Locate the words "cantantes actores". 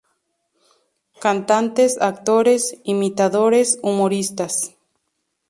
1.23-2.63